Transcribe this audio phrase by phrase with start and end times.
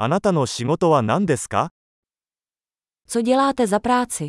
[0.00, 1.70] あなたの仕事は何ですか
[3.08, 4.28] Co děláte za práci?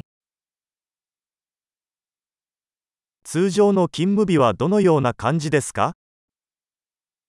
[3.23, 5.93] 通常の勤務日はどのような感じですか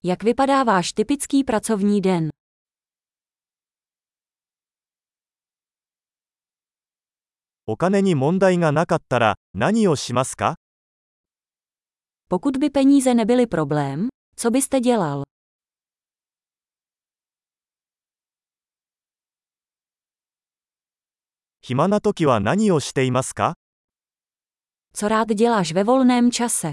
[0.03, 2.31] Jak vypadá váš typický pracovní den?
[7.67, 10.57] お金に問題がなかったら何をしますか
[12.31, 15.30] Pokud by peníze nebyly problém, co byste dělal?
[21.63, 23.55] 暇な時は何をしていますか
[24.95, 26.73] Co rád děláš ve volném čase?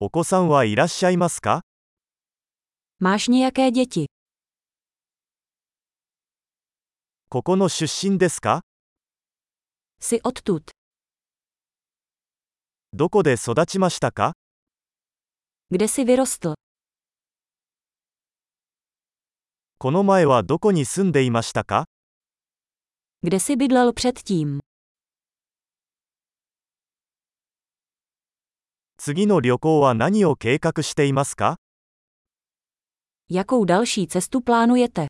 [0.00, 1.60] お子さんはいらっしゃいますか
[3.02, 4.06] Máš nějaké děti?
[7.28, 8.60] ここの出身ですか
[10.00, 10.62] Jsi odtud?
[12.92, 14.32] どこで育ちましたか
[15.70, 16.59] Kde jsi vyrostl?
[19.82, 21.86] この前はどこに住んでいましたか
[23.24, 24.60] Kde jsi bydlel předtím?
[28.98, 31.56] 次の旅行は何を計画していますか
[33.30, 35.06] Jakou další cestu plánujete?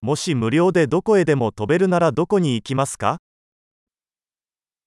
[0.00, 3.18] もし無料でどこへでも飛べるならどこに行きますか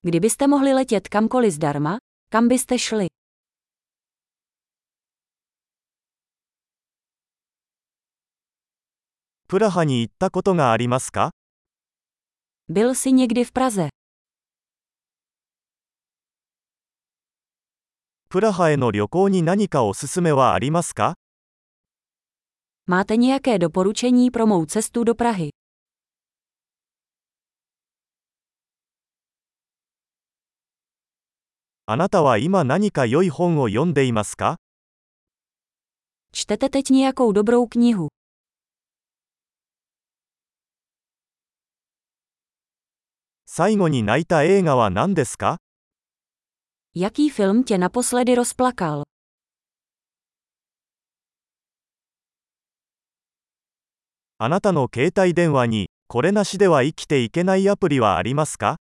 [0.03, 1.97] Kdybyste mohli letět kamkoliv zdarma,
[2.31, 3.14] kam byste šli?
[9.47, 11.31] プラハに行ったことがありますか
[12.69, 13.89] Byl jsi někdy v Praze?
[18.29, 21.13] プラハへの旅行に何かおすすめはありますか
[22.89, 25.49] Máte nějaké doporučení pro mou cestu do Prahy?
[31.85, 34.55] あなたは今何か良い本を読んでいますか
[36.33, 38.07] Čtete teď nějakou dobrou knihu?
[43.58, 45.60] 最後に泣いた映画は何ですか
[46.93, 49.04] Jaký film tě naposledy rozplakal?
[54.39, 58.76] あなたの携帯電話に、これなしでは生きていけないアプリはありますか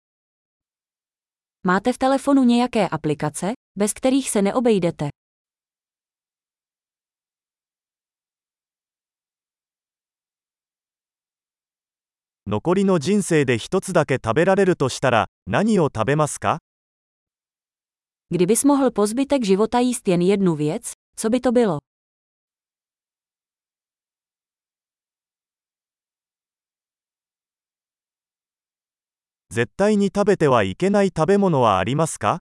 [1.67, 5.09] Máte v telefonu nějaké aplikace, bez kterých se neobejdete?
[12.51, 16.59] 残りの人生で一つだけ食べられるとしたら、何を食べますか
[18.29, 21.79] Kdybys mohl po zbytek života jíst jen jednu věc, co by to bylo?
[29.49, 32.39] 絶対に食べてはいけない食べ物はありますか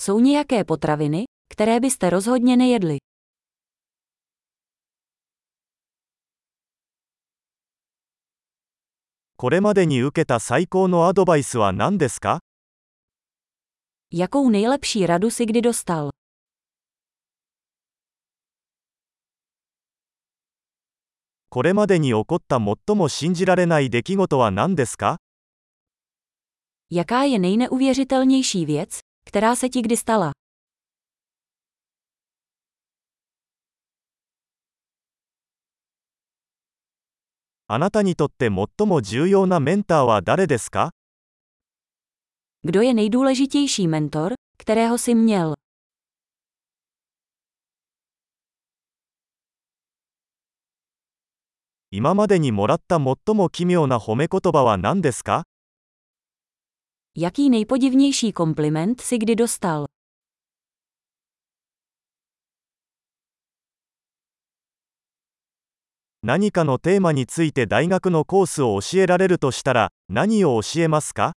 [0.00, 2.98] Jsou nějaké potraviny, které byste rozhodně nejedli?
[9.40, 12.40] これまでに受けた最高のアドバイスは何ですか？
[21.50, 25.18] これまでに起こった最も信じられない出来事は何ですか
[26.90, 28.66] ？Jaká je nejneuvěřitelnější?
[37.70, 40.90] あなたにとって最も重要なメンターは誰ですか
[42.64, 45.54] Kdo je nejdůležitější mentor, kterého jsi měl?
[51.90, 55.44] 今までにもらった最も奇妙な褒め言葉は何ですか
[57.14, 59.86] Jaký nejpodivnější kompliment si kdy dostal?
[66.28, 71.32] 何かのテーマについて大学のコースを教えられるとしたら、何を教えますか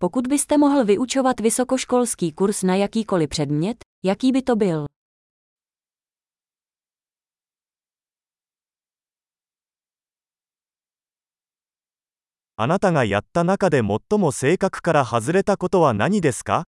[0.00, 4.86] Pokud byste mohl vyučovat vysokoškolský kurz na jakýkoliv předmět, jaký by to byl?
[12.56, 16.64] あなたがやった中で最も性格から外れたことは何ですか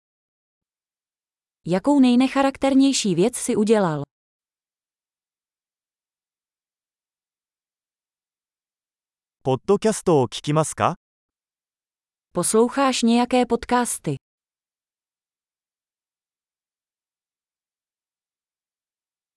[1.66, 4.02] Jakou nejnecharakternější věc si udělal?
[9.48, 10.96] ポッドキャストを聞きますか
[12.34, 14.16] Posloucháš nějaké podcasty?